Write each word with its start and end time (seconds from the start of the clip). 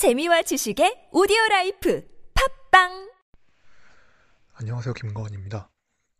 재미와 0.00 0.40
지식의 0.40 1.10
오디오 1.12 1.36
라이프 1.50 2.02
팟빵 2.70 3.12
안녕하세요. 4.54 4.94
김거원입니다. 4.94 5.68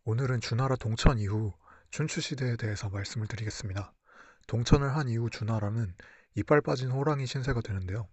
오늘은 0.03 0.39
주나라 0.39 0.75
동천 0.75 1.17
이후 1.17 1.51
춘추 1.89 2.21
시대에 2.21 2.57
대해서 2.57 2.89
말씀을 2.89 3.25
드리겠습니다. 3.25 3.91
동천을 4.45 4.95
한 4.95 5.09
이후 5.09 5.31
주나라는 5.31 5.95
이빨 6.35 6.61
빠진 6.61 6.91
호랑이 6.91 7.25
신세가 7.25 7.61
되는데요. 7.61 8.07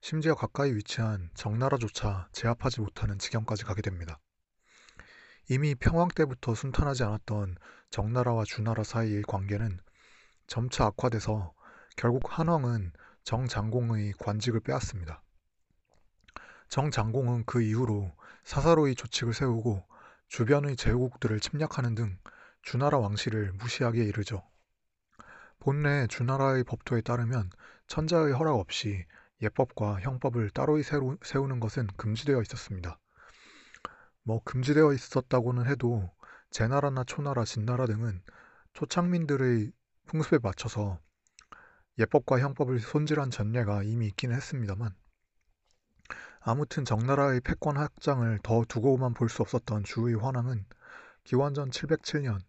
심지어 0.00 0.34
가까이 0.34 0.72
위치한 0.72 1.28
정나라조차 1.34 2.30
제압하지 2.32 2.80
못하는 2.80 3.18
지경까지 3.18 3.64
가게 3.64 3.82
됩니다. 3.82 4.18
이미 5.50 5.74
평왕 5.74 6.08
때부터 6.08 6.54
순탄하지 6.54 7.04
않았던 7.04 7.56
정나라와 7.90 8.44
주나라 8.46 8.82
사이의 8.82 9.24
관계는 9.28 9.78
점차 10.46 10.86
악화돼서 10.86 11.52
결국 11.96 12.38
한왕은 12.38 12.92
정 13.22 13.46
장공의 13.46 14.14
관직을 14.18 14.60
빼앗습니다. 14.60 15.22
정 16.68 16.90
장공은 16.90 17.44
그 17.46 17.62
이후로 17.62 18.12
사사로이 18.44 18.94
조칙을 18.94 19.34
세우고 19.34 19.84
주변의 20.28 20.76
제후국들을 20.76 21.40
침략하는 21.40 21.94
등 21.94 22.18
주나라 22.62 22.98
왕실을 22.98 23.52
무시하게 23.54 24.04
이르죠. 24.04 24.42
본래 25.58 26.06
주나라의 26.06 26.64
법도에 26.64 27.02
따르면 27.02 27.50
천자의 27.86 28.32
허락 28.32 28.56
없이 28.56 29.04
예법과 29.42 30.00
형법을 30.00 30.50
따로이 30.50 30.82
세우는 30.82 31.60
것은 31.60 31.86
금지되어 31.96 32.40
있었습니다. 32.42 32.98
뭐 34.22 34.42
금지되어 34.44 34.92
있었다고는 34.92 35.66
해도 35.66 36.10
제나라나 36.50 37.04
초나라, 37.04 37.44
진나라 37.44 37.86
등은 37.86 38.22
초창민들의 38.74 39.72
풍습에 40.06 40.38
맞춰서 40.42 40.98
예법과 41.98 42.40
형법을 42.40 42.80
손질한 42.80 43.30
전례가 43.30 43.82
이미 43.82 44.06
있기는 44.06 44.34
했습니다만 44.34 44.94
아무튼 46.40 46.84
정나라의 46.84 47.40
패권 47.42 47.76
확장을 47.76 48.38
더 48.42 48.64
두고만 48.66 49.14
볼 49.14 49.28
수 49.28 49.42
없었던 49.42 49.84
주의 49.84 50.14
환왕은 50.14 50.64
기원전 51.24 51.70
707년 51.70 52.40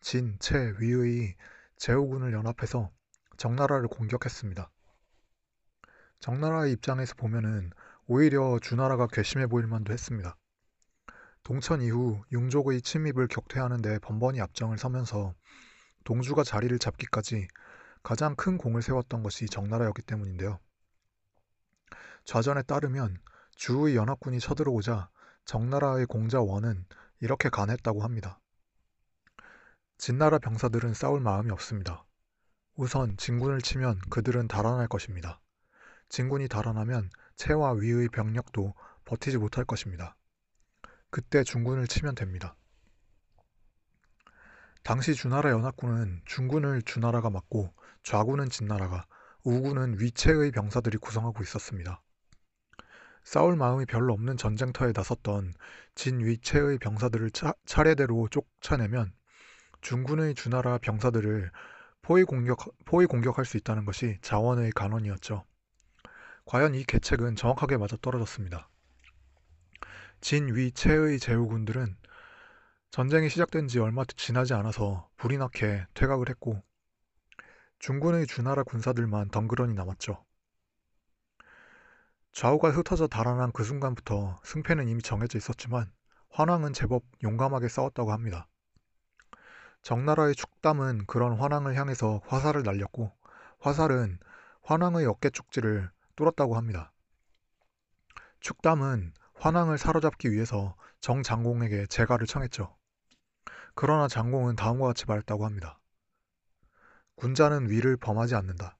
진, 0.00 0.36
채, 0.38 0.74
위의 0.78 1.34
제후군을 1.76 2.32
연합해서 2.32 2.90
정나라를 3.36 3.88
공격했습니다. 3.88 4.70
정나라의 6.20 6.72
입장에서 6.72 7.14
보면은 7.16 7.70
오히려 8.06 8.58
주나라가 8.62 9.06
괘씸해 9.06 9.46
보일 9.48 9.66
만도 9.66 9.92
했습니다. 9.92 10.36
동천 11.42 11.82
이후 11.82 12.22
융족의 12.32 12.82
침입을 12.82 13.28
격퇴하는 13.28 13.82
데 13.82 13.98
번번이 13.98 14.40
앞장을 14.40 14.76
서면서 14.78 15.34
동주가 16.04 16.44
자리를 16.44 16.78
잡기까지 16.78 17.48
가장 18.04 18.36
큰 18.36 18.58
공을 18.58 18.82
세웠던 18.82 19.22
것이 19.22 19.46
정나라였기 19.46 20.02
때문인데요. 20.02 20.60
좌전에 22.24 22.62
따르면 22.62 23.16
주의 23.56 23.96
연합군이 23.96 24.40
쳐들어오자 24.40 25.08
정나라의 25.46 26.04
공자 26.04 26.40
원은 26.40 26.84
이렇게 27.20 27.48
간했다고 27.48 28.02
합니다. 28.02 28.38
진나라 29.96 30.38
병사들은 30.38 30.92
싸울 30.92 31.20
마음이 31.20 31.50
없습니다. 31.50 32.04
우선 32.76 33.16
진군을 33.16 33.62
치면 33.62 33.98
그들은 34.10 34.48
달아날 34.48 34.86
것입니다. 34.86 35.40
진군이 36.10 36.48
달아나면 36.48 37.08
채와 37.36 37.72
위의 37.72 38.10
병력도 38.10 38.74
버티지 39.06 39.38
못할 39.38 39.64
것입니다. 39.64 40.14
그때 41.08 41.42
중군을 41.42 41.86
치면 41.86 42.16
됩니다. 42.16 42.54
당시 44.82 45.14
주나라 45.14 45.50
연합군은 45.50 46.20
중군을 46.26 46.82
주나라가 46.82 47.30
맡고 47.30 47.72
좌군은 48.04 48.50
진나라가, 48.50 49.06
우군은 49.44 49.98
위체의 49.98 50.52
병사들이 50.52 50.98
구성하고 50.98 51.42
있었습니다. 51.42 52.02
싸울 53.22 53.56
마음이 53.56 53.86
별로 53.86 54.12
없는 54.12 54.36
전쟁터에 54.36 54.92
나섰던 54.94 55.54
진위체의 55.94 56.78
병사들을 56.78 57.30
차, 57.30 57.54
차례대로 57.64 58.28
쫓아내면 58.28 59.14
중군의 59.80 60.34
주나라 60.34 60.76
병사들을 60.76 61.50
포위 62.02 62.24
공격, 62.24 62.58
포위 62.84 63.06
공격할 63.06 63.46
수 63.46 63.56
있다는 63.56 63.86
것이 63.86 64.18
자원의 64.20 64.72
간원이었죠. 64.72 65.42
과연 66.44 66.74
이 66.74 66.84
계책은 66.84 67.36
정확하게 67.36 67.78
맞아 67.78 67.96
떨어졌습니다. 68.02 68.68
진위체의 70.20 71.18
제후군들은 71.18 71.96
전쟁이 72.90 73.30
시작된 73.30 73.66
지 73.68 73.78
얼마 73.78 74.04
지나지 74.04 74.52
않아서 74.52 75.08
불이 75.16 75.38
나게 75.38 75.86
퇴각을 75.94 76.28
했고 76.28 76.62
중군의 77.84 78.26
주나라 78.26 78.62
군사들만 78.62 79.28
덩그러니 79.28 79.74
남았죠. 79.74 80.24
좌우가 82.32 82.70
흩어져 82.70 83.08
달아난 83.08 83.52
그 83.52 83.62
순간부터 83.62 84.40
승패는 84.42 84.88
이미 84.88 85.02
정해져 85.02 85.36
있었지만 85.36 85.92
환왕은 86.30 86.72
제법 86.72 87.02
용감하게 87.22 87.68
싸웠다고 87.68 88.10
합니다. 88.10 88.48
정나라의 89.82 90.34
축담은 90.34 91.04
그런 91.04 91.34
환왕을 91.34 91.74
향해서 91.74 92.22
화살을 92.26 92.62
날렸고 92.62 93.12
화살은 93.58 94.18
환왕의 94.62 95.04
어깨 95.04 95.28
축지를 95.28 95.90
뚫었다고 96.16 96.56
합니다. 96.56 96.90
축담은 98.40 99.12
환왕을 99.34 99.76
사로잡기 99.76 100.32
위해서 100.32 100.74
정장공에게 101.02 101.88
재가를 101.88 102.26
청했죠. 102.26 102.74
그러나 103.74 104.08
장공은 104.08 104.56
다음과 104.56 104.86
같이 104.86 105.04
말했다고 105.04 105.44
합니다. 105.44 105.78
군자는 107.16 107.70
위를 107.70 107.96
범하지 107.96 108.34
않는다. 108.34 108.76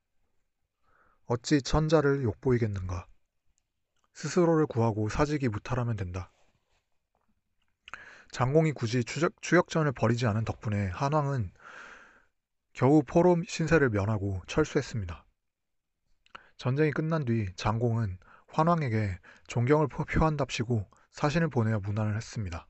어찌 1.27 1.63
천자를 1.63 2.23
욕보이겠는가. 2.23 3.07
스스로를 4.13 4.67
구하고 4.67 5.09
사직이 5.09 5.49
무탈하면 5.49 5.97
된다. 5.97 6.31
장공이 8.31 8.73
굳이 8.73 9.05
추적, 9.05 9.41
추격전을 9.41 9.93
벌이지 9.93 10.27
않은 10.27 10.45
덕분에 10.45 10.89
한왕은 10.89 11.53
겨우 12.73 13.03
포로 13.05 13.37
신세를 13.47 13.91
면하고 13.91 14.43
철수했습니다. 14.47 15.25
전쟁이 16.57 16.91
끝난 16.91 17.25
뒤 17.25 17.47
장공은 17.57 18.19
환왕에게 18.49 19.19
존경을 19.47 19.89
표한답시고 19.89 20.89
사신을 21.11 21.49
보내어 21.49 21.81
문안을 21.81 22.17
했습니다. 22.17 22.67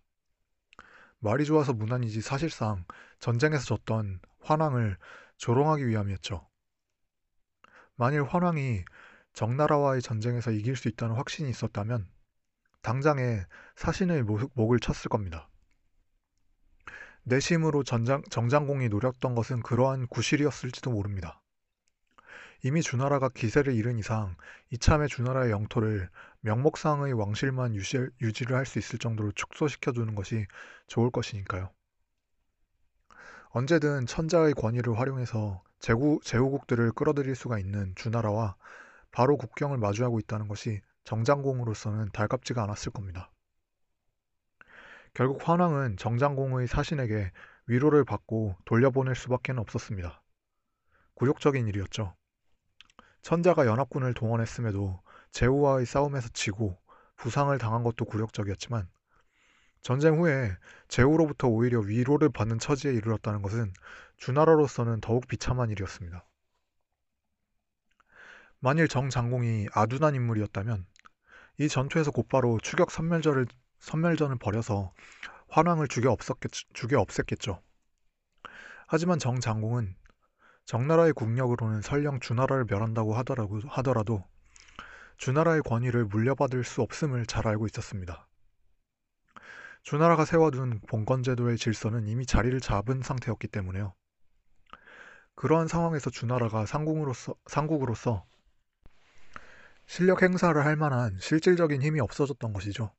말이 1.18 1.46
좋아서 1.46 1.72
문안이지 1.72 2.20
사실상 2.20 2.84
전쟁에서 3.18 3.64
졌던 3.64 4.20
환왕을 4.40 4.98
조롱하기 5.36 5.86
위함이었죠. 5.86 6.48
만일 7.96 8.24
환왕이 8.24 8.84
정나라와의 9.34 10.02
전쟁에서 10.02 10.50
이길 10.50 10.76
수 10.76 10.88
있다는 10.88 11.16
확신이 11.16 11.50
있었다면 11.50 12.08
당장에 12.82 13.44
사신의 13.76 14.22
목을 14.54 14.78
쳤을 14.80 15.08
겁니다. 15.08 15.48
내심으로 17.24 17.84
전장, 17.84 18.22
정장공이 18.30 18.88
노렸던 18.90 19.34
것은 19.34 19.62
그러한 19.62 20.06
구실이었을지도 20.08 20.90
모릅니다. 20.90 21.40
이미 22.62 22.82
주나라가 22.82 23.28
기세를 23.28 23.74
잃은 23.74 23.98
이상 23.98 24.36
이참에 24.70 25.06
주나라의 25.06 25.50
영토를 25.50 26.08
명목상의 26.40 27.12
왕실만 27.12 27.74
유지, 27.74 27.98
유지를 28.20 28.56
할 28.56 28.66
수 28.66 28.78
있을 28.78 28.98
정도로 28.98 29.32
축소시켜 29.32 29.92
두는 29.92 30.14
것이 30.14 30.46
좋을 30.86 31.10
것이니까요. 31.10 31.70
언제든 33.56 34.06
천자의 34.06 34.52
권위를 34.54 34.98
활용해서 34.98 35.62
제후, 35.78 36.18
제후국들을 36.24 36.90
끌어들일 36.90 37.36
수가 37.36 37.60
있는 37.60 37.94
주나라와 37.94 38.56
바로 39.12 39.36
국경을 39.36 39.78
마주하고 39.78 40.18
있다는 40.18 40.48
것이 40.48 40.80
정장공으로서는 41.04 42.08
달갑지가 42.12 42.64
않았을 42.64 42.90
겁니다. 42.90 43.30
결국 45.12 45.48
환왕은 45.48 45.98
정장공의 45.98 46.66
사신에게 46.66 47.30
위로를 47.68 48.04
받고 48.04 48.56
돌려보낼 48.64 49.14
수밖에 49.14 49.52
없었습니다. 49.52 50.20
굴욕적인 51.14 51.68
일이었죠. 51.68 52.12
천자가 53.22 53.66
연합군을 53.66 54.14
동원했음에도 54.14 55.00
제후와의 55.30 55.86
싸움에서 55.86 56.28
지고 56.30 56.76
부상을 57.14 57.56
당한 57.58 57.84
것도 57.84 58.04
굴욕적이었지만 58.04 58.88
전쟁 59.84 60.18
후에 60.18 60.56
제후로부터 60.88 61.46
오히려 61.46 61.78
위로를 61.78 62.30
받는 62.30 62.58
처지에 62.58 62.94
이르렀다는 62.94 63.42
것은 63.42 63.70
주나라로서는 64.16 65.02
더욱 65.02 65.28
비참한 65.28 65.68
일이었습니다. 65.68 66.24
만일 68.60 68.88
정 68.88 69.10
장공이 69.10 69.66
아둔한 69.74 70.14
인물이었다면 70.14 70.86
이 71.58 71.68
전투에서 71.68 72.12
곧바로 72.12 72.58
추격 72.62 72.90
선멸전을, 72.90 73.46
선멸전을 73.78 74.36
벌여서 74.38 74.94
환왕을 75.48 75.88
죽여, 75.88 76.10
없었겠, 76.12 76.50
죽여 76.72 77.04
없앴겠죠. 77.04 77.60
하지만 78.86 79.18
정 79.18 79.38
장공은 79.38 79.94
정나라의 80.64 81.12
국력으로는 81.12 81.82
설령 81.82 82.20
주나라를 82.20 82.64
멸한다고 82.70 83.12
하더라도 83.12 84.24
주나라의 85.18 85.60
권위를 85.60 86.06
물려받을 86.06 86.64
수 86.64 86.80
없음을 86.80 87.26
잘 87.26 87.46
알고 87.46 87.66
있었습니다. 87.66 88.26
주나라가 89.84 90.24
세워둔 90.24 90.80
봉건제도의 90.88 91.58
질서는 91.58 92.08
이미 92.08 92.24
자리를 92.24 92.58
잡은 92.60 93.02
상태였기 93.02 93.48
때문에요. 93.48 93.94
그러한 95.34 95.68
상황에서 95.68 96.08
주나라가 96.08 96.64
상국으로서, 96.64 97.34
상국으로서 97.46 98.24
실력 99.84 100.22
행사를 100.22 100.64
할 100.64 100.76
만한 100.76 101.18
실질적인 101.20 101.82
힘이 101.82 102.00
없어졌던 102.00 102.54
것이죠. 102.54 102.92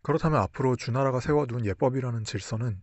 그렇다면 0.00 0.40
앞으로 0.40 0.76
주나라가 0.76 1.20
세워둔 1.20 1.66
예법이라는 1.66 2.24
질서는 2.24 2.80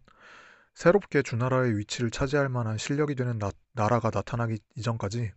새롭게 0.76 1.24
주나라의 1.24 1.76
위치를 1.76 2.12
차지할 2.12 2.50
만한 2.50 2.78
실력이 2.78 3.16
되는 3.16 3.40
나, 3.40 3.52
라가 3.74 4.12
나타나기 4.14 4.60
이전까지 4.76 5.32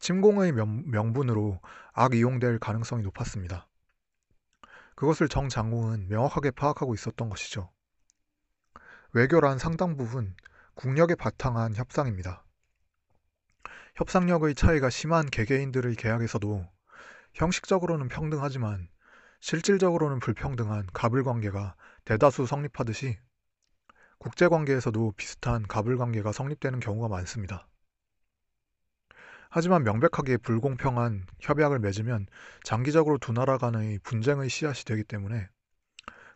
침공의 0.00 0.50
명, 0.50 1.12
분으로 1.12 1.60
악 1.92 2.14
이용될 2.14 2.58
가능성이 2.58 3.04
높았습니다. 3.04 3.69
그것을 5.00 5.30
정 5.30 5.48
장공은 5.48 6.08
명확하게 6.10 6.50
파악하고 6.50 6.92
있었던 6.92 7.30
것이죠. 7.30 7.72
외교란 9.14 9.58
상당 9.58 9.96
부분 9.96 10.36
국력에 10.74 11.14
바탕한 11.14 11.74
협상입니다. 11.74 12.44
협상력의 13.96 14.54
차이가 14.54 14.90
심한 14.90 15.24
개개인들의 15.24 15.96
계약에서도 15.96 16.68
형식적으로는 17.32 18.08
평등하지만 18.08 18.90
실질적으로는 19.40 20.20
불평등한 20.20 20.86
가불 20.92 21.24
관계가 21.24 21.76
대다수 22.04 22.44
성립하듯이 22.44 23.18
국제 24.18 24.48
관계에서도 24.48 25.14
비슷한 25.16 25.66
가불 25.66 25.96
관계가 25.96 26.32
성립되는 26.32 26.78
경우가 26.78 27.08
많습니다. 27.08 27.66
하지만 29.52 29.82
명백하게 29.82 30.36
불공평한 30.36 31.26
협약을 31.40 31.80
맺으면 31.80 32.26
장기적으로 32.62 33.18
두 33.18 33.32
나라 33.32 33.58
간의 33.58 33.98
분쟁의 34.04 34.48
씨앗이 34.48 34.84
되기 34.84 35.02
때문에 35.02 35.48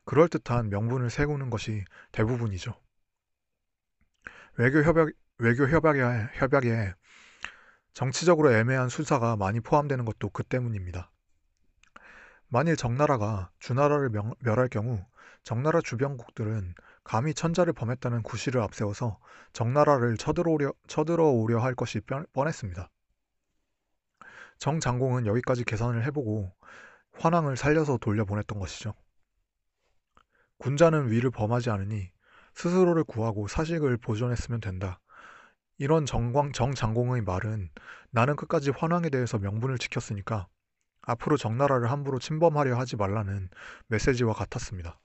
그럴듯한 0.05 0.69
명분을 0.69 1.11
세우는 1.11 1.49
것이 1.49 1.85
대부분이죠. 2.11 2.75
외교 4.57 4.83
협약, 4.83 5.11
외교 5.39 5.69
협약에, 5.69 6.01
협약에 6.35 6.95
정치적으로 7.93 8.53
애매한 8.53 8.89
수사가 8.89 9.37
많이 9.37 9.61
포함되는 9.61 10.05
것도 10.05 10.31
그 10.31 10.43
때문입니다. 10.43 11.13
만일 12.49 12.77
정나라가 12.77 13.51
주나라를 13.61 14.11
명, 14.11 14.35
멸할 14.41 14.69
경우 14.69 15.05
정나라 15.45 15.81
주변국들은 15.81 16.75
감히 17.05 17.33
천자를 17.33 17.75
범했다는 17.75 18.23
구실을 18.23 18.61
앞세워서 18.61 19.21
정나라를 19.53 20.17
쳐들어오려, 20.17 20.73
쳐들어오려 20.89 21.61
할 21.61 21.75
것이 21.77 22.01
뻔했습니다. 22.33 22.91
정 24.59 24.81
장공은 24.81 25.27
여기까지 25.27 25.65
계산을 25.65 26.05
해보고 26.07 26.53
환왕을 27.13 27.57
살려서 27.57 27.99
돌려보냈던 27.99 28.59
것이죠. 28.59 28.95
군자는 30.59 31.11
위를 31.11 31.31
범하지 31.31 31.71
않으니 31.71 32.11
스스로를 32.55 33.05
구하고 33.05 33.49
사식을 33.49 33.97
보존했으면 33.99 34.61
된다. 34.61 35.01
이런 35.79 36.07
정광, 36.07 36.53
정장공의 36.53 37.23
말은 37.23 37.71
나는 38.11 38.37
끝까지 38.37 38.71
환왕에 38.71 39.11
대해서 39.11 39.39
명분을 39.39 39.79
지켰으니까 39.79 40.47
앞으로 41.03 41.37
정나라를 41.37 41.91
함부로 41.91 42.19
침범하려 42.19 42.79
하지 42.79 42.97
말라는 42.97 43.51
메시지와 43.89 44.33
같았습니다. 44.33 45.01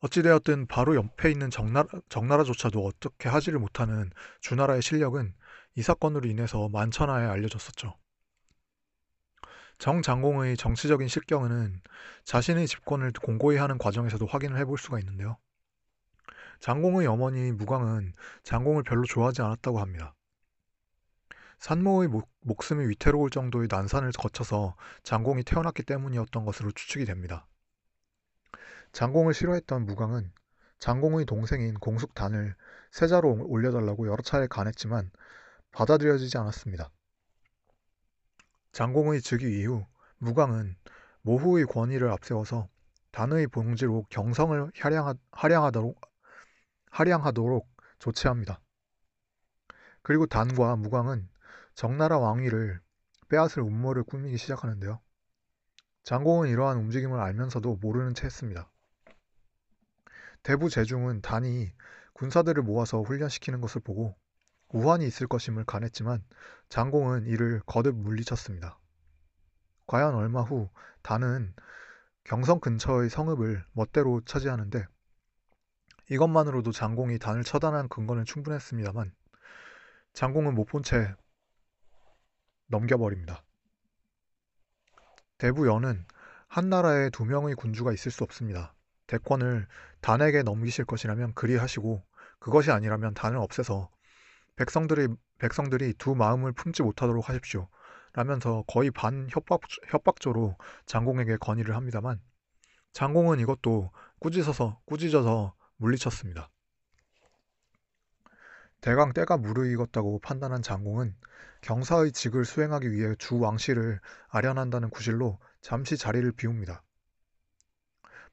어찌되었든 0.00 0.66
바로 0.66 0.94
옆에 0.94 1.30
있는 1.30 1.50
정나라, 1.50 1.88
정나라조차도 2.08 2.84
어떻게 2.84 3.28
하지를 3.28 3.58
못하는 3.58 4.10
주나라의 4.40 4.82
실력은 4.82 5.34
이 5.76 5.82
사건으로 5.82 6.26
인해서 6.26 6.68
만천하에 6.70 7.26
알려졌었죠. 7.26 7.94
정 9.78 10.00
장공의 10.00 10.56
정치적인 10.56 11.06
실경은 11.06 11.82
자신의 12.24 12.66
집권을 12.66 13.12
공고히 13.12 13.58
하는 13.58 13.76
과정에서도 13.76 14.24
확인을 14.24 14.58
해볼 14.58 14.78
수가 14.78 14.98
있는데요. 15.00 15.36
장공의 16.60 17.06
어머니 17.06 17.52
무광은 17.52 18.14
장공을 18.42 18.84
별로 18.84 19.04
좋아하지 19.04 19.42
않았다고 19.42 19.78
합니다. 19.78 20.14
산모의 21.58 22.08
목, 22.08 22.30
목숨이 22.40 22.86
위태로울 22.88 23.28
정도의 23.28 23.68
난산을 23.70 24.12
거쳐서 24.12 24.76
장공이 25.02 25.44
태어났기 25.44 25.82
때문이었던 25.82 26.46
것으로 26.46 26.72
추측이 26.72 27.04
됩니다. 27.04 27.46
장공을 28.92 29.34
싫어했던 29.34 29.84
무광은 29.84 30.32
장공의 30.78 31.26
동생인 31.26 31.74
공숙단을 31.74 32.54
세자로 32.90 33.46
올려달라고 33.46 34.06
여러 34.06 34.22
차례 34.22 34.46
간했지만 34.46 35.10
받아들여지지 35.76 36.38
않았습니다. 36.38 36.90
장공의 38.72 39.20
즉위 39.20 39.60
이후 39.60 39.84
무광은 40.16 40.74
모후의 41.20 41.66
권위를 41.66 42.10
앞세워서 42.12 42.70
단의 43.12 43.46
봉지로 43.48 44.06
경성을 44.08 44.72
하량하, 44.74 45.14
하량하도록, 45.32 46.00
하량하도록 46.92 47.68
조치합니다. 47.98 48.58
그리고 50.00 50.24
단과 50.24 50.76
무광은 50.76 51.28
정나라 51.74 52.18
왕위를 52.20 52.80
빼앗을 53.28 53.62
음모를 53.62 54.02
꾸미기 54.04 54.38
시작하는데요. 54.38 54.98
장공은 56.04 56.48
이러한 56.48 56.78
움직임을 56.78 57.20
알면서도 57.20 57.76
모르는 57.82 58.14
채 58.14 58.24
했습니다. 58.24 58.70
대부 60.42 60.70
제중은 60.70 61.20
단이 61.20 61.70
군사들을 62.14 62.62
모아서 62.62 63.02
훈련시키는 63.02 63.60
것을 63.60 63.82
보고 63.82 64.16
우환이 64.68 65.06
있을 65.06 65.26
것임을 65.26 65.64
간했지만 65.64 66.24
장공은 66.68 67.26
이를 67.26 67.60
거듭 67.66 67.96
물리쳤습니다. 67.96 68.78
과연 69.86 70.14
얼마 70.14 70.42
후 70.42 70.68
단은 71.02 71.54
경성 72.24 72.60
근처의 72.60 73.08
성읍을 73.08 73.64
멋대로 73.72 74.20
차지하는데 74.24 74.84
이것만으로도 76.10 76.72
장공이 76.72 77.18
단을 77.18 77.44
처단한 77.44 77.88
근거는 77.88 78.24
충분했습니다만 78.24 79.12
장공은 80.12 80.54
못 80.54 80.66
본 80.66 80.82
채 80.82 81.14
넘겨버립니다. 82.68 83.42
대부연은 85.38 86.04
한 86.48 86.68
나라에 86.68 87.10
두 87.10 87.24
명의 87.24 87.54
군주가 87.54 87.92
있을 87.92 88.10
수 88.10 88.24
없습니다. 88.24 88.74
대권을 89.06 89.68
단에게 90.00 90.42
넘기실 90.42 90.84
것이라면 90.84 91.34
그리 91.34 91.56
하시고 91.56 92.04
그것이 92.40 92.72
아니라면 92.72 93.14
단을 93.14 93.38
없애서 93.38 93.90
백성들이 94.56 95.08
백성들이 95.38 95.94
두 95.98 96.14
마음을 96.14 96.52
품지 96.52 96.82
못하도록 96.82 97.28
하십시오. 97.28 97.68
라면서 98.14 98.64
거의 98.66 98.90
반 98.90 99.28
협박, 99.30 99.60
협박조로 99.88 100.56
장공에게 100.86 101.36
건의를 101.36 101.76
합니다만 101.76 102.20
장공은 102.92 103.40
이것도 103.40 103.92
꾸짖어서 104.20 104.80
꾸짖어서 104.86 105.54
물리쳤습니다. 105.76 106.48
대강 108.80 109.12
때가 109.12 109.36
무르익었다고 109.36 110.20
판단한 110.20 110.62
장공은 110.62 111.14
경사의 111.60 112.12
직을 112.12 112.46
수행하기 112.46 112.90
위해 112.92 113.14
주 113.18 113.38
왕실을 113.38 114.00
아련한다는 114.28 114.88
구실로 114.88 115.38
잠시 115.60 115.98
자리를 115.98 116.32
비웁니다. 116.32 116.82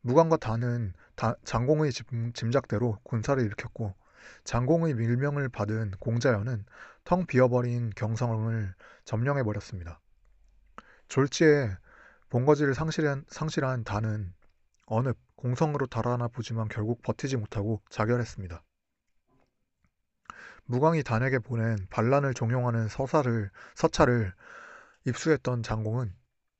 무관과 0.02 0.38
단은 0.38 0.94
다, 1.16 1.36
장공의 1.44 1.92
짐작대로 2.34 3.00
군사를 3.04 3.44
일으켰고 3.44 3.96
장공의 4.44 4.94
밀명을 4.96 5.50
받은 5.50 5.92
공자연은 6.00 6.66
텅 7.04 7.26
비어버린 7.26 7.92
경성을 7.96 8.74
점령해버렸습니다. 9.06 10.00
졸지에 11.08 11.70
본거지를 12.30 12.74
상실한, 12.74 13.26
상실한 13.28 13.84
단은 13.84 14.34
어느 14.86 15.14
공성으로 15.36 15.88
달아나 15.88 16.28
보지만 16.28 16.68
결국 16.68 17.02
버티지 17.02 17.38
못하고 17.38 17.82
자결했습니다. 17.90 18.64
무광이 20.66 21.04
단에게 21.04 21.40
보낸 21.40 21.78
반란을 21.90 22.34
종용하는 22.34 22.88
서사를, 22.88 23.52
서차를 23.76 24.34
입수했던 25.06 25.62
장공은 25.64 26.16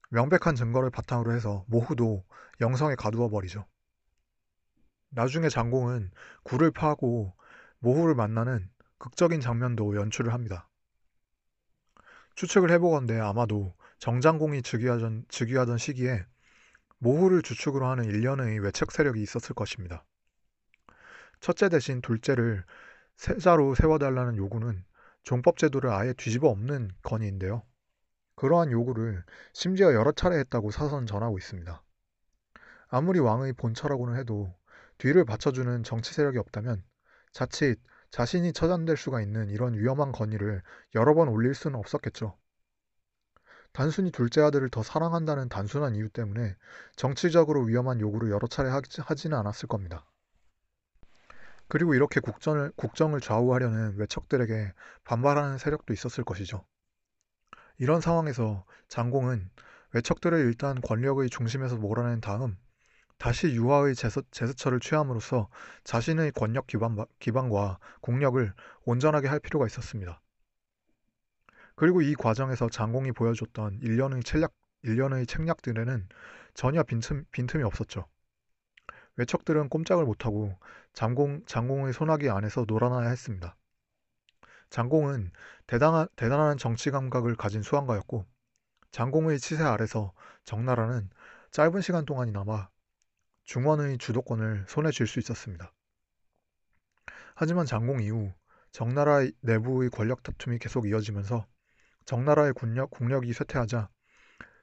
명백한 0.10 0.56
증거를 0.56 0.90
바탕으로 0.90 1.34
해서 1.34 1.64
모후도 1.68 2.24
영성에 2.62 2.96
가두어 2.96 3.30
버리죠. 3.30 3.66
나중에 5.10 5.50
장공은 5.50 6.12
굴을 6.44 6.72
파고 6.72 7.34
모후를 7.84 8.16
만나는 8.16 8.70
극적인 8.98 9.42
장면도 9.42 9.98
연출을 9.98 10.34
합니다. 10.34 10.70
추측을 12.36 12.72
해보건대 12.72 13.20
아마도 13.20 13.76
정장공이 14.00 14.62
즉위하던, 14.62 15.26
즉위하던 15.28 15.78
시기에 15.78 16.26
모후를 17.00 17.42
주축으로 17.42 17.86
하는 17.86 18.06
일련의 18.06 18.60
외책 18.60 18.90
세력이 18.90 19.22
있었을 19.22 19.54
것입니다. 19.54 20.06
첫째 21.42 21.68
대신 21.68 22.02
둘째를 22.02 22.64
세자로 23.18 23.76
세워달라는 23.76 24.38
요구는 24.38 24.86
종법 25.24 25.58
제도를 25.58 25.90
아예 25.90 26.14
뒤집어 26.14 26.48
엎는 26.48 26.90
건의인데요. 27.02 27.64
그러한 28.36 28.72
요구를 28.72 29.26
심지어 29.52 29.94
여러 29.94 30.14
차례 30.14 30.38
했다고 30.38 30.72
사선 30.72 31.06
전하고 31.06 31.38
있습니다. 31.38 31.84
아무리 32.88 33.20
왕의 33.20 33.54
본처라고는 33.54 34.18
해도 34.18 34.56
뒤를 34.98 35.26
받쳐주는 35.26 35.84
정치 35.84 36.14
세력이 36.14 36.38
없다면 36.38 36.82
자칫 37.34 37.80
자신이 38.12 38.54
처단될 38.54 38.96
수가 38.96 39.22
있는 39.22 39.50
이런 39.50 39.74
위험한 39.74 40.12
건의를 40.12 40.62
여러 40.96 41.16
번 41.16 41.28
올릴 41.28 41.56
수는 41.56 41.80
없었겠죠. 41.80 42.38
단순히 43.72 44.12
둘째 44.12 44.42
아들을 44.42 44.70
더 44.70 44.84
사랑한다는 44.84 45.50
단순한 45.50 45.96
이유 45.96 46.10
때문에 46.10 46.56
정치적으로 46.96 47.64
위험한 47.64 48.00
요구를 48.00 48.30
여러 48.30 48.48
차례 48.48 48.70
하지는 48.70 49.36
않았을 49.36 49.68
겁니다. 49.68 50.06
그리고 51.68 51.96
이렇게 51.96 52.20
국정을, 52.20 52.72
국정을 52.76 53.20
좌우하려는 53.20 53.98
외척들에게 53.98 54.74
반발하는 55.06 55.58
세력도 55.58 55.92
있었을 55.92 56.24
것이죠. 56.24 56.64
이런 57.80 58.00
상황에서 58.00 58.64
장공은 58.90 59.50
외척들을 59.94 60.38
일단 60.38 60.80
권력의 60.82 61.32
중심에서 61.32 61.78
몰아낸 61.78 62.22
다음 62.22 62.58
다시 63.18 63.48
유화의 63.56 63.96
제스, 63.96 64.22
제스처를 64.32 64.80
취함으로써 64.80 65.48
자신의 65.84 66.32
권력 66.34 66.68
기반, 66.68 66.98
기반과 67.20 67.80
국력을 68.02 68.54
온전하게 68.86 69.28
할 69.28 69.40
필요가 69.40 69.66
있었습니다. 69.66 70.22
그리고 71.76 72.02
이 72.02 72.14
과정에서 72.16 72.70
장공이 72.70 73.14
보여줬던 73.14 73.80
일련의 73.82 74.24
책략, 74.24 74.54
일련의 74.84 75.26
책략들에는 75.26 76.08
전혀 76.54 76.84
빈틈, 76.84 77.26
빈틈이 77.32 77.64
없었죠. 77.64 78.06
외척들은 79.16 79.70
꼼짝을 79.70 80.06
못하고 80.06 80.58
장공, 80.94 81.44
장공의 81.46 81.94
소나기 81.94 82.30
안에서 82.30 82.66
놀아나야 82.68 83.10
했습니다. 83.10 83.56
장공은 84.70 85.32
대단한, 85.68 86.08
대단한 86.16 86.58
정치 86.58 86.90
감각을 86.90 87.36
가진 87.36 87.62
수왕가였고 87.62 88.26
장공의 88.92 89.40
치세 89.40 89.64
아래서 89.64 90.14
정나라는 90.46 91.10
짧은 91.52 91.82
시간 91.82 92.06
동안이나마 92.06 92.70
중원의 93.44 93.98
주도권을 93.98 94.66
손에 94.68 94.92
쥘 94.92 95.06
수 95.06 95.20
있었습니다. 95.20 95.74
하지만 97.36 97.66
장공 97.66 98.02
이후 98.02 98.34
정나라 98.72 99.20
내부의 99.42 99.90
권력 99.90 100.24
다툼이 100.24 100.60
계속 100.60 100.88
이어지면서 100.88 101.46
정나라의 102.06 102.54
국력, 102.54 102.90
국력이 102.90 103.34
쇠퇴하자 103.34 103.90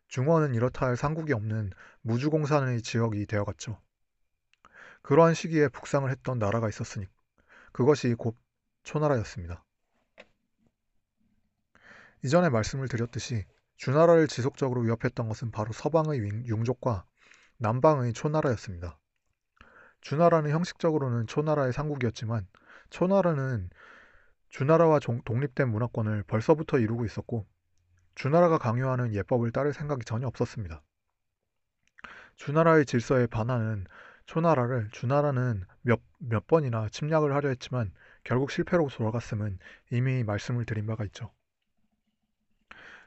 중원은 0.08 0.54
이렇다 0.54 0.86
할 0.86 0.96
상국이 0.96 1.32
없는 1.32 1.70
무주공산의 2.02 2.82
지역이 2.82 3.26
되어갔죠. 3.26 3.80
그러한 5.02 5.34
시기에 5.34 5.68
북상을 5.68 6.10
했던 6.10 6.38
나라가 6.38 6.68
있었으니 6.68 7.06
그것이 7.72 8.14
곧 8.14 8.36
초나라였습니다. 8.82 9.64
이전에 12.24 12.48
말씀을 12.50 12.88
드렸듯이 12.88 13.44
주나라를 13.76 14.26
지속적으로 14.26 14.82
위협했던 14.82 15.28
것은 15.28 15.50
바로 15.50 15.72
서방의 15.72 16.18
융족과 16.46 17.06
남방의 17.60 18.14
초나라였습니다. 18.14 18.98
주나라는 20.00 20.50
형식적으로는 20.50 21.26
초나라의 21.26 21.74
상국이었지만 21.74 22.46
초나라는 22.88 23.68
주나라와 24.48 24.98
독립된 24.98 25.68
문화권을 25.68 26.22
벌써부터 26.22 26.78
이루고 26.78 27.04
있었고 27.04 27.46
주나라가 28.14 28.56
강요하는 28.56 29.12
예법을 29.12 29.52
따를 29.52 29.74
생각이 29.74 30.06
전혀 30.06 30.26
없었습니다. 30.26 30.82
주나라의 32.36 32.86
질서에 32.86 33.26
반하는 33.26 33.86
초나라를 34.24 34.88
주나라는 34.90 35.66
몇, 35.82 36.00
몇 36.18 36.46
번이나 36.46 36.88
침략을 36.88 37.34
하려 37.34 37.50
했지만 37.50 37.92
결국 38.24 38.50
실패로 38.50 38.88
돌아갔음은 38.88 39.58
이미 39.90 40.24
말씀을 40.24 40.64
드린 40.64 40.86
바가 40.86 41.04
있죠. 41.04 41.30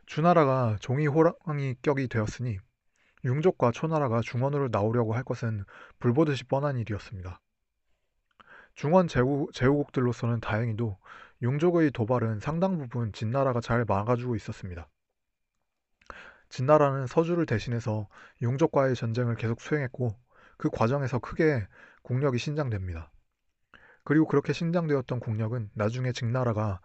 주나라가 0.06 0.78
종이 0.80 1.08
호랑이 1.08 1.76
격이 1.82 2.08
되었으니 2.08 2.60
융족과 3.26 3.72
초나라가 3.72 4.22
중원으로 4.22 4.70
나오려고 4.72 5.14
할 5.14 5.24
것은 5.24 5.66
불보듯이 6.00 6.44
뻔한 6.46 6.78
일이었습니다. 6.78 7.40
중원 8.74 9.08
제후, 9.08 9.50
제후국들로서는 9.54 10.40
다행히도 10.40 10.98
융족의 11.42 11.92
도발은 11.92 12.40
상당 12.40 12.78
부분 12.78 13.12
진나라가 13.12 13.62
잘 13.62 13.86
막아주고 13.86 14.36
있었습니다. 14.36 14.88
진나라는 16.50 17.08
서주를 17.08 17.46
대신해서 17.46 18.08
융족과의 18.42 18.96
전쟁을 18.96 19.36
계속 19.36 19.60
수행했고 19.60 20.16
그 20.58 20.70
과정에서 20.70 21.20
크게 21.20 21.68
국력이 22.04 22.38
신장됩니다. 22.38 23.12
그리고 24.04 24.28
그렇게 24.28 24.54
신장되었던 24.54 25.20
국력은 25.20 25.70
나중에 25.74 26.12
직나라가 26.12 26.80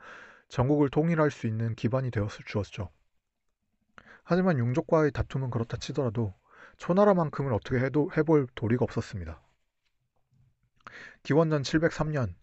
전국을 0.48 0.88
통일할 0.88 1.30
수 1.30 1.46
있는 1.46 1.74
기반이 1.74 2.10
되어 2.10 2.28
주었죠. 2.46 2.90
하지만 4.30 4.58
융족과의 4.58 5.10
다툼은 5.12 5.48
그렇다 5.48 5.78
치더라도 5.78 6.34
초나라만큼은 6.76 7.50
어떻게 7.50 7.78
해도 7.78 8.10
해볼 8.14 8.46
도리가 8.54 8.84
없었습니다. 8.84 9.40
기원전 11.22 11.62
703년 11.62 12.34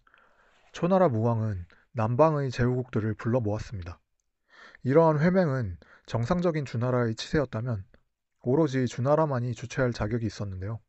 초나라 0.72 1.08
무왕은 1.08 1.64
남방의 1.92 2.50
제후국들을 2.50 3.14
불러 3.14 3.38
모았습니다. 3.38 4.00
이러한 4.82 5.20
회맹은 5.20 5.78
정상적인 6.06 6.64
주나라의 6.64 7.14
치세였다면 7.14 7.84
오로지 8.40 8.88
주나라만이 8.88 9.54
주최할 9.54 9.92
자격이 9.92 10.26
있었는데요. 10.26 10.80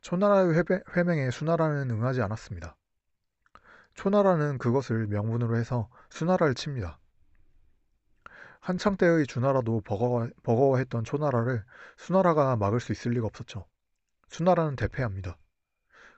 초나라의 0.00 0.64
회맹에 0.96 1.30
수나라는 1.30 1.90
응하지 1.90 2.22
않았습니다. 2.22 2.76
초나라는 3.94 4.58
그것을 4.58 5.06
명분으로 5.06 5.56
해서 5.56 5.88
수나라를 6.10 6.56
칩니다. 6.56 6.98
한창 8.62 8.96
때의 8.96 9.26
주나라도 9.26 9.80
버거워, 9.80 10.28
버거워했던 10.44 11.02
초나라를 11.02 11.64
수나라가 11.96 12.54
막을 12.54 12.78
수 12.78 12.92
있을 12.92 13.10
리가 13.10 13.26
없었죠. 13.26 13.66
수나라는 14.28 14.76
대패합니다. 14.76 15.36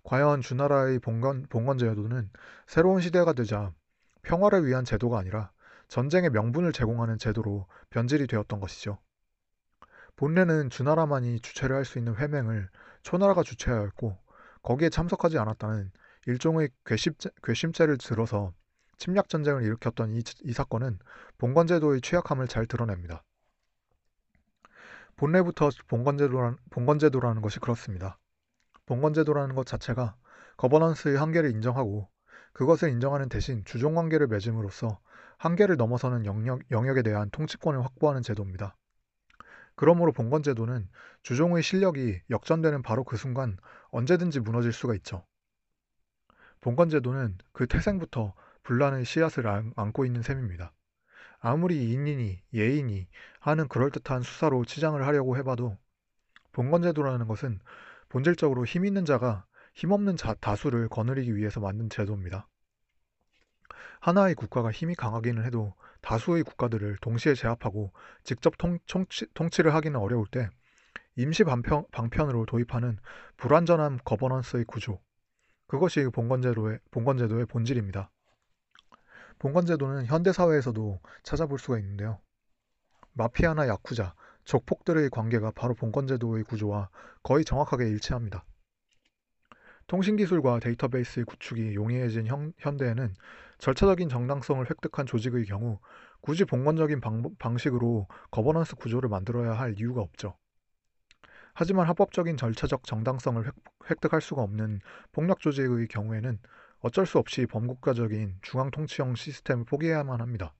과연 0.03 0.43
주나라의 0.43 0.99
봉건, 0.99 1.47
봉건 1.49 1.79
제도는 1.79 2.31
새로운 2.67 3.01
시대가 3.01 3.33
되자 3.33 3.73
평화를 4.21 4.67
위한 4.67 4.85
제도가 4.85 5.19
아니라 5.19 5.53
전쟁의 5.89 6.31
명분을 6.31 6.73
제공하는 6.73 7.17
제도로 7.17 7.67
변질이 7.89 8.27
되었던 8.27 8.61
것이죠. 8.61 8.99
본래는 10.17 10.69
주나라만이 10.69 11.41
주최를 11.41 11.75
할 11.75 11.87
수 11.87 11.99
있는 11.99 12.15
회맹을 12.15 12.69
초나라가 13.03 13.43
주최하였고 13.43 14.19
거기에 14.63 14.91
참석하지 14.91 15.39
않았다는 15.39 15.91
일종의 16.27 16.69
괘씸죄, 16.85 17.31
괘씸죄를 17.43 17.97
들어서 17.97 18.53
침략 18.99 19.29
전쟁을 19.29 19.63
일으켰던 19.63 20.15
이, 20.15 20.23
이 20.43 20.53
사건은 20.53 20.99
봉건제도의 21.39 22.01
취약함을 22.01 22.49
잘 22.49 22.67
드러냅니다. 22.67 23.23
본래부터 25.17 25.71
봉건제도란, 25.87 26.57
봉건제도라는 26.71 27.43
것이 27.43 27.61
그렇습니다. 27.61 28.19
봉건제도라는 28.87 29.55
것 29.55 29.67
자체가 29.67 30.17
거버넌스의 30.57 31.17
한계를 31.17 31.51
인정하고 31.51 32.09
그것을 32.53 32.91
인정하는 32.91 33.29
대신 33.29 33.65
주종관계를 33.65 34.29
맺음으로써 34.29 35.01
한계를 35.39 35.77
넘어서는 35.77 36.27
영역, 36.27 36.61
영역에 36.71 37.03
대한 37.03 37.31
통치권을 37.31 37.85
확보하는 37.85 38.23
제도입니다. 38.23 38.77
그러므로 39.77 40.13
봉건제도는 40.13 40.89
주종의 41.23 41.63
실력이 41.63 42.21
역전되는 42.31 42.83
바로 42.83 43.03
그 43.03 43.17
순간 43.17 43.57
언제든지 43.91 44.41
무너질 44.41 44.73
수가 44.73 44.95
있죠. 44.97 45.27
봉건제도는 46.61 47.39
그 47.53 47.67
태생부터 47.67 48.35
분란의 48.65 49.05
씨앗을 49.05 49.47
안고 49.77 50.05
있는 50.05 50.23
셈입니다. 50.23 50.73
아무리 51.39 51.93
인인이 51.93 52.43
예인이 52.55 53.09
하는 53.39 53.69
그럴듯한 53.69 54.23
수사로 54.23 54.65
치장을 54.65 55.01
하려고 55.07 55.37
해봐도 55.37 55.77
봉건제도라는 56.53 57.29
것은 57.29 57.61
본질적으로 58.09 58.65
힘 58.65 58.87
있는 58.87 59.05
자가 59.05 59.45
힘없는 59.75 60.17
자, 60.17 60.35
다수를 60.35 60.89
거느리기 60.89 61.37
위해서 61.37 61.61
만든 61.61 61.91
제도입니다. 61.91 62.49
하나의 64.01 64.35
국가가 64.35 64.71
힘이 64.71 64.95
강하기는 64.95 65.45
해도 65.45 65.75
다수의 66.01 66.43
국가들을 66.43 66.99
동시에 67.01 67.35
제압하고 67.35 67.93
직접 68.23 68.57
통, 68.57 68.79
통치, 68.87 69.27
통치를 69.35 69.75
하기는 69.75 69.99
어려울 69.99 70.27
때 70.31 70.49
임시 71.17 71.45
방편, 71.45 71.87
방편으로 71.91 72.47
도입하는 72.47 72.99
불완전한 73.37 73.99
거버넌스의 74.05 74.65
구조 74.65 75.01
그것이 75.67 76.09
봉건제도의, 76.13 76.79
봉건제도의 76.91 77.47
본질입니다. 77.47 78.11
봉건제도는 79.39 80.07
현대사회에서도 80.07 81.01
찾아볼 81.23 81.59
수가 81.59 81.79
있는데요. 81.79 82.21
마피아나 83.13 83.69
야쿠자, 83.69 84.15
조폭들의 84.45 85.11
관계가 85.11 85.53
바로 85.53 85.75
봉건제도의 85.75 86.45
구조와 86.45 86.91
거의 87.23 87.45
정확하게 87.45 87.89
일치합니다. 87.89 88.45
통신기술과 89.87 90.61
데이터베이스의 90.61 91.27
구축이 91.27 91.75
용이해진 91.75 92.27
형, 92.27 92.53
현대에는 92.59 93.15
절차적인 93.59 94.09
정당성을 94.09 94.69
획득한 94.69 95.07
조직의 95.07 95.45
경우 95.45 95.79
굳이 96.21 96.45
봉건적인 96.45 97.01
방, 97.01 97.23
방식으로 97.39 98.09
거버넌스 98.31 98.77
구조를 98.77 99.09
만들어야 99.09 99.53
할 99.53 99.79
이유가 99.79 100.01
없죠. 100.01 100.37
하지만 101.53 101.87
합법적인 101.87 102.37
절차적 102.37 102.85
정당성을 102.85 103.45
획득할 103.91 104.21
수가 104.21 104.43
없는 104.43 104.81
폭력 105.13 105.41
조직의 105.41 105.87
경우에는 105.89 106.39
어쩔 106.85 107.07
수 107.07 107.19
없이 107.19 107.47
범국가적인 107.47 108.41
중앙통치형 108.43 109.15
시스템을 109.15 109.65
포기해야만 109.65 110.21
합니다. 110.21 110.55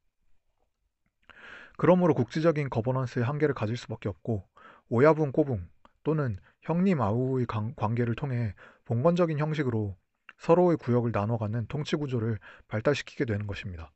그러므로 1.77 2.15
국지적인 2.15 2.71
거버넌스의 2.71 3.27
한계를 3.27 3.55
가질 3.55 3.77
수밖에 3.77 4.09
없고 4.09 4.43
오야분 4.89 5.33
꼬붕 5.33 5.69
또는 6.03 6.39
형님 6.63 7.03
아우의 7.03 7.45
관계를 7.77 8.15
통해 8.15 8.55
봉건적인 8.87 9.39
형식으로 9.39 9.99
서로의 10.39 10.79
구역을 10.79 11.13
나눠 11.13 11.37
갖는 11.37 11.67
통치 11.67 11.95
구조를 11.95 12.39
발달시키게 12.69 13.27
되는 13.27 13.47
것입니다. 13.47 13.93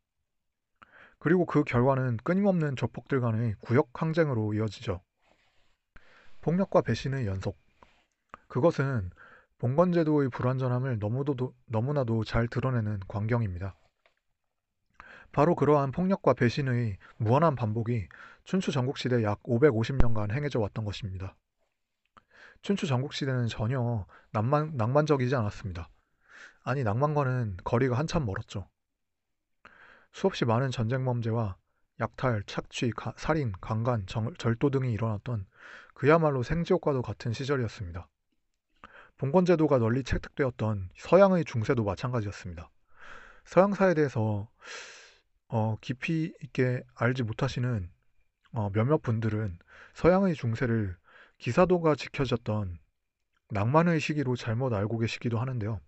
그리고 1.19 1.47
그 1.47 1.65
결과는 1.65 2.19
끊임없는 2.19 2.77
조폭들 2.77 3.23
간의 3.23 3.55
구역 3.61 3.89
항쟁으로 3.95 4.53
이어지죠. 4.53 5.01
폭력과 6.43 6.83
배신의 6.83 7.27
연속. 7.27 7.59
그것은 8.49 9.13
봉건제도의 9.59 10.31
불완전함을 10.31 10.99
너무도, 10.99 11.55
너무나도 11.67 12.25
잘 12.25 12.47
드러내는 12.49 13.00
광경입니다. 13.09 13.75
바로 15.33 15.55
그러한 15.55 15.93
폭력과 15.93 16.35
배신의 16.35 16.97
무한한 17.17 17.55
반복이 17.55 18.09
춘추 18.45 18.73
전국시대 18.73 19.23
약 19.25 19.43
550년간 19.43 20.33
행해져 20.33 20.61
왔던 20.61 20.85
것입니다. 20.85 21.35
춘추 22.62 22.87
전국시대는 22.87 23.47
전혀 23.49 24.07
낭만, 24.31 24.77
낭만적이지 24.77 25.35
않았습니다. 25.35 25.88
아니 26.62 26.83
낭만과는 26.83 27.59
거리가 27.65 27.99
한참 27.99 28.25
멀었죠. 28.25 28.69
수없이 30.12 30.45
많은 30.45 30.71
전쟁 30.71 31.05
범죄와 31.05 31.57
약탈, 32.00 32.43
착취, 32.47 32.91
가, 32.91 33.12
살인, 33.17 33.53
강간, 33.61 34.07
정, 34.07 34.33
절도 34.35 34.71
등이 34.71 34.93
일어났던 34.93 35.47
그야말로 35.95 36.43
생지옥과도 36.43 37.03
같은 37.03 37.33
시절이었습니다. 37.33 38.09
봉건제도가 39.19 39.79
널리 39.79 40.05
채택되었던 40.05 40.91
서양의 40.97 41.45
중세도 41.45 41.85
마찬가지였습니다. 41.85 42.71
서양사에 43.45 43.95
대해서 43.95 44.49
어, 45.49 45.77
깊이 45.81 46.33
있게 46.43 46.83
알지 46.95 47.25
못하시는 47.25 47.91
어, 48.53 48.71
몇몇 48.71 49.03
분들은 49.03 49.59
서양의 49.95 50.35
중세를 50.35 50.97
기사도가 51.39 51.95
지켜졌던 51.97 52.79
낭만의 53.51 54.01
시기로 54.01 54.37
잘못 54.37 54.73
알고 54.73 54.99
계시기도 54.99 55.39
하는데요. 55.39 55.81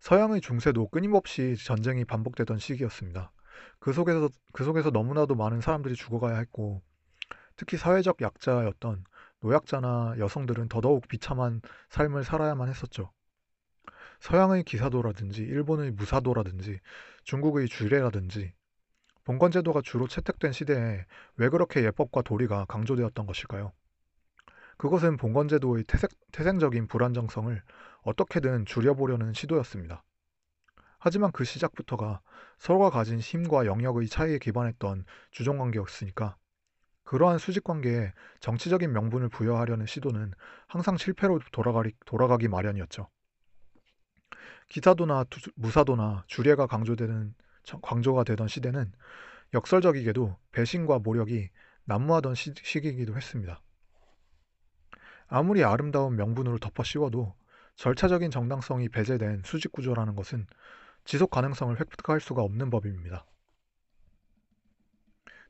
서양의 0.00 0.40
중세도 0.40 0.88
끊임없이 0.88 1.56
전쟁이 1.56 2.04
반복되던 2.04 2.58
시기였습니다. 2.58 3.32
그 3.78 3.92
속에서 3.92 4.28
그 4.52 4.64
속에서 4.64 4.90
너무나도 4.90 5.34
많은 5.34 5.60
사람들이 5.60 5.94
죽어가야 5.94 6.36
했고 6.38 6.82
특히 7.56 7.76
사회적 7.76 8.20
약자였던 8.20 9.04
노약자나 9.40 10.16
여성들은 10.18 10.68
더더욱 10.68 11.06
비참한 11.08 11.60
삶을 11.90 12.24
살아야만 12.24 12.68
했었죠. 12.68 13.12
서양의 14.20 14.64
기사도라든지 14.64 15.42
일본의 15.42 15.92
무사도라든지 15.92 16.80
중국의 17.24 17.68
주례라든지 17.68 18.52
봉건 19.24 19.50
제도가 19.50 19.82
주로 19.82 20.08
채택된 20.08 20.52
시대에 20.52 21.04
왜 21.36 21.48
그렇게 21.50 21.84
예법과 21.84 22.22
도리가 22.22 22.64
강조되었던 22.64 23.26
것일까요? 23.26 23.72
그것은 24.78 25.16
봉건 25.16 25.48
제도의 25.48 25.84
태색, 25.84 26.10
태생적인 26.32 26.86
불안정성을 26.86 27.62
어떻게든 28.02 28.64
줄여보려는 28.64 29.34
시도였습니다. 29.34 30.02
하지만 30.98 31.30
그 31.30 31.44
시작부터가 31.44 32.20
서로가 32.58 32.90
가진 32.90 33.18
힘과 33.18 33.66
영역의 33.66 34.08
차이에 34.08 34.38
기반했던 34.38 35.04
주종관계였으니까 35.30 36.36
그러한 37.08 37.38
수직 37.38 37.64
관계에 37.64 38.12
정치적인 38.40 38.92
명분을 38.92 39.30
부여하려는 39.30 39.86
시도는 39.86 40.30
항상 40.66 40.98
실패로 40.98 41.40
돌아가기, 41.52 41.94
돌아가기 42.04 42.48
마련이었죠. 42.48 43.08
기사도나 44.68 45.24
무사도나 45.54 46.24
주례가 46.26 46.66
강조되는 46.66 47.34
강조가 47.80 48.24
되던 48.24 48.46
시대는 48.46 48.92
역설적이게도 49.54 50.36
배신과 50.52 50.98
모력이 50.98 51.48
난무하던 51.84 52.34
시, 52.34 52.52
시기이기도 52.62 53.16
했습니다. 53.16 53.62
아무리 55.28 55.64
아름다운 55.64 56.14
명분으로 56.14 56.58
덮어 56.58 56.82
씌워도 56.82 57.34
절차적인 57.76 58.30
정당성이 58.30 58.90
배제된 58.90 59.44
수직 59.46 59.72
구조라는 59.72 60.14
것은 60.14 60.46
지속 61.06 61.30
가능성을 61.30 61.80
획득할 61.80 62.20
수가 62.20 62.42
없는 62.42 62.68
법입니다. 62.68 63.24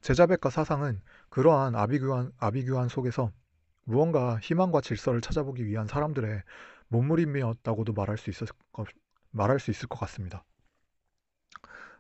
제자백과 0.00 0.50
사상은 0.50 1.00
그러한 1.28 1.75
아비규환, 1.75 2.33
아비규환 2.38 2.88
속에서 2.88 3.33
무언가 3.85 4.38
희망과 4.38 4.81
질서를 4.81 5.21
찾아보기 5.21 5.67
위한 5.67 5.87
사람들의 5.87 6.43
몸부림이었다고도 6.88 7.93
말할 7.93 8.19
수 8.19 8.31
있을, 8.31 8.47
말할 9.31 9.61
수 9.61 9.71
있을 9.71 9.88
것 9.88 9.99
같습니다. 10.00 10.45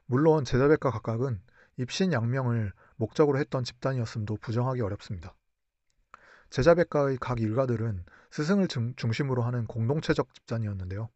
물론 0.06 0.44
제자백과 0.44 0.90
각각은 0.90 1.40
입신양명을 1.76 2.72
목적으로 2.96 3.38
했던 3.38 3.64
집단이었음도 3.64 4.36
부정하기 4.36 4.80
어렵습니다. 4.80 5.34
제자백과의 6.50 7.18
각 7.20 7.40
일가들은 7.40 8.04
스승을 8.30 8.68
중심으로 8.96 9.42
하는 9.42 9.66
공동체적 9.66 10.32
집단이었는데요. 10.34 11.10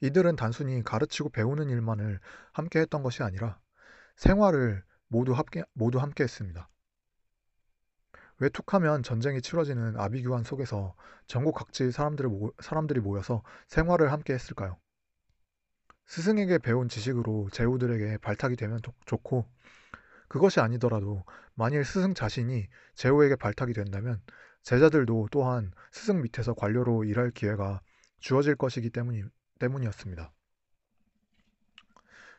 이들은 0.00 0.36
단순히 0.36 0.82
가르치고 0.82 1.30
배우는 1.30 1.68
일만을 1.68 2.20
함께 2.52 2.80
했던 2.80 3.02
것이 3.02 3.22
아니라 3.22 3.58
생활을 4.16 4.82
모두 5.10 5.32
함께, 5.32 5.62
모두 5.74 5.98
함께 5.98 6.22
했습니다. 6.22 6.68
왜 8.38 8.48
툭하면 8.48 9.02
전쟁이 9.02 9.42
치러지는 9.42 9.98
아비규환 9.98 10.44
속에서 10.44 10.94
전국 11.26 11.54
각지의 11.56 11.92
사람들이 11.92 13.00
모여서 13.00 13.42
생활을 13.66 14.12
함께 14.12 14.32
했을까요? 14.32 14.78
스승에게 16.06 16.58
배운 16.58 16.88
지식으로 16.88 17.50
제후들에게 17.52 18.18
발탁이 18.18 18.56
되면 18.56 18.80
좋고 19.04 19.46
그것이 20.28 20.60
아니더라도 20.60 21.24
만일 21.54 21.84
스승 21.84 22.14
자신이 22.14 22.66
제후에게 22.94 23.36
발탁이 23.36 23.72
된다면 23.74 24.22
제자들도 24.62 25.28
또한 25.32 25.72
스승 25.92 26.22
밑에서 26.22 26.54
관료로 26.54 27.04
일할 27.04 27.30
기회가 27.30 27.80
주어질 28.20 28.54
것이기 28.54 28.90
때문이, 28.90 29.24
때문이었습니다. 29.58 30.32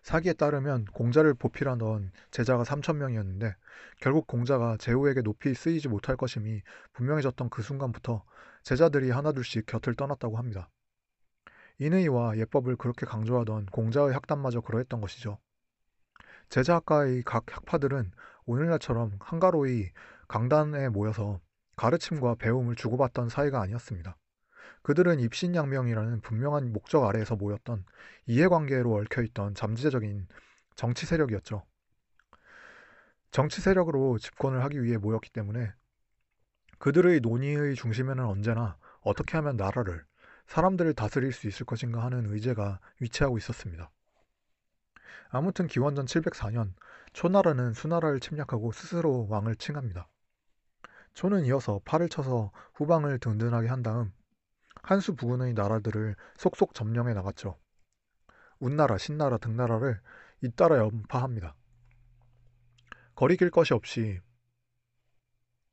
사기에 0.01 0.33
따르면 0.33 0.85
공자를 0.85 1.33
보필하던 1.35 2.11
제자가 2.31 2.63
3천 2.63 2.97
명이었는데 2.97 3.55
결국 3.99 4.27
공자가 4.27 4.77
제후에게 4.77 5.21
높이 5.21 5.53
쓰이지 5.53 5.87
못할 5.89 6.17
것임이 6.17 6.61
분명해졌던 6.93 7.49
그 7.49 7.61
순간부터 7.61 8.23
제자들이 8.63 9.11
하나둘씩 9.11 9.65
곁을 9.67 9.95
떠났다고 9.95 10.37
합니다. 10.37 10.69
인의와 11.77 12.37
예법을 12.37 12.75
그렇게 12.75 13.05
강조하던 13.05 13.67
공자의 13.67 14.13
학단마저 14.13 14.61
그러했던 14.61 15.01
것이죠. 15.01 15.39
제자학과의 16.49 17.23
각 17.23 17.45
학파들은 17.47 18.11
오늘날처럼 18.45 19.17
한가로이 19.19 19.89
강단에 20.27 20.89
모여서 20.89 21.39
가르침과 21.77 22.35
배움을 22.35 22.75
주고받던 22.75 23.29
사이가 23.29 23.61
아니었습니다. 23.61 24.17
그들은 24.81 25.19
입신양명이라는 25.19 26.21
분명한 26.21 26.73
목적 26.73 27.05
아래에서 27.05 27.35
모였던 27.35 27.85
이해관계로 28.25 28.93
얽혀있던 28.95 29.55
잠재적인 29.55 30.27
정치 30.75 31.05
세력이었죠. 31.05 31.63
정치 33.31 33.61
세력으로 33.61 34.17
집권을 34.17 34.63
하기 34.65 34.83
위해 34.83 34.97
모였기 34.97 35.29
때문에 35.29 35.73
그들의 36.79 37.19
논의의 37.21 37.75
중심에는 37.75 38.25
언제나 38.25 38.77
어떻게 39.01 39.37
하면 39.37 39.55
나라를, 39.55 40.03
사람들을 40.47 40.93
다스릴 40.95 41.31
수 41.31 41.47
있을 41.47 41.65
것인가 41.65 42.03
하는 42.03 42.25
의제가 42.33 42.79
위치하고 42.99 43.37
있었습니다. 43.37 43.91
아무튼 45.29 45.67
기원전 45.67 46.05
704년 46.05 46.73
초나라는 47.13 47.73
수나라를 47.73 48.19
침략하고 48.19 48.71
스스로 48.71 49.27
왕을 49.29 49.55
칭합니다. 49.55 50.07
초는 51.13 51.45
이어서 51.45 51.79
팔을 51.85 52.09
쳐서 52.09 52.51
후방을 52.73 53.19
든든하게 53.19 53.67
한 53.67 53.83
다음 53.83 54.11
한수 54.81 55.15
부근의 55.15 55.53
나라들을 55.53 56.15
속속 56.37 56.73
점령해 56.73 57.13
나갔죠. 57.13 57.57
운나라, 58.59 58.97
신나라 58.97 59.37
등 59.37 59.55
나라를 59.55 59.99
잇따라 60.41 60.77
연파합니다. 60.77 61.55
거리낄 63.15 63.49
것이 63.51 63.73
없이 63.73 64.19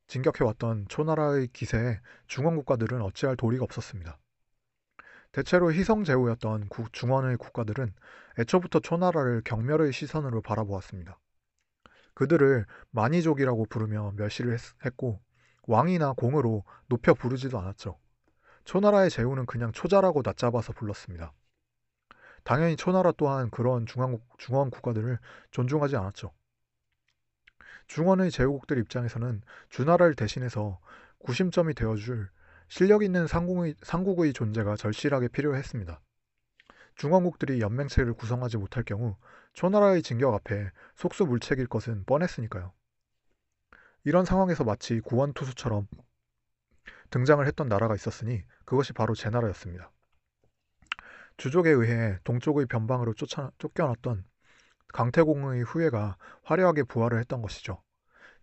진격해왔던 0.07 0.87
초나라의 0.89 1.49
기세에 1.49 1.99
중원 2.27 2.55
국가들은 2.55 3.01
어찌할 3.01 3.35
도리가 3.35 3.63
없었습니다. 3.63 4.17
대체로 5.31 5.71
희성제후였던 5.71 6.69
중원의 6.91 7.37
국가들은 7.37 7.93
애초부터 8.39 8.79
초나라를 8.79 9.43
경멸의 9.45 9.93
시선으로 9.93 10.41
바라보았습니다. 10.41 11.19
그들을 12.15 12.65
만이족이라고 12.89 13.65
부르며 13.67 14.13
멸시를 14.15 14.57
했고 14.85 15.21
왕이나 15.67 16.13
공으로 16.13 16.63
높여 16.87 17.13
부르지도 17.13 17.59
않았죠. 17.59 17.99
초나라의 18.69 19.09
제후는 19.09 19.47
그냥 19.47 19.71
초자라고 19.71 20.21
낮잡아서 20.23 20.73
불렀습니다. 20.73 21.33
당연히 22.43 22.75
초나라 22.75 23.11
또한 23.13 23.49
그런 23.49 23.87
중앙국, 23.87 24.37
중원 24.37 24.69
국가들을 24.69 25.17
존중하지 25.49 25.95
않았죠. 25.95 26.31
중원의 27.87 28.29
제후국들 28.29 28.77
입장에서는 28.77 29.41
주나라를 29.69 30.13
대신해서 30.13 30.79
구심점이 31.17 31.73
되어줄 31.73 32.29
실력 32.67 33.01
있는 33.01 33.25
상국의, 33.25 33.73
상국의 33.81 34.33
존재가 34.33 34.75
절실하게 34.75 35.29
필요했습니다. 35.29 35.99
중원국들이 36.93 37.61
연맹체를 37.61 38.13
구성하지 38.13 38.57
못할 38.57 38.83
경우 38.83 39.15
초나라의 39.53 40.03
진격 40.03 40.31
앞에 40.35 40.69
속수물책일 40.93 41.65
것은 41.65 42.03
뻔했으니까요. 42.05 42.71
이런 44.03 44.25
상황에서 44.25 44.63
마치 44.63 44.99
구원투수처럼 44.99 45.87
등장을 47.09 47.45
했던 47.47 47.67
나라가 47.67 47.95
있었으니 47.95 48.43
그것이 48.69 48.93
바로 48.93 49.15
제 49.15 49.31
나라였습니다. 49.31 49.91
주족에 51.37 51.71
의해 51.71 52.19
동쪽의 52.23 52.67
변방으로 52.67 53.15
쫓아, 53.15 53.49
쫓겨났던 53.57 54.23
강태공의 54.93 55.63
후예가 55.63 56.17
화려하게 56.43 56.83
부활을 56.83 57.17
했던 57.17 57.41
것이죠. 57.41 57.81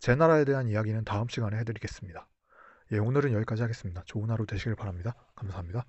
제 0.01 0.17
나라에 0.17 0.45
대한 0.45 0.67
이야기는 0.67 1.05
다음 1.05 1.29
시간에 1.29 1.57
해드리겠습니다. 1.59 2.27
예, 2.91 2.99
오늘은 2.99 3.35
여기까지 3.35 3.63
하겠습니다. 3.63 4.03
좋은 4.05 4.29
하루 4.29 4.47
되시길 4.47 4.75
바랍니다. 4.75 5.15
감사합니다. 5.37 5.87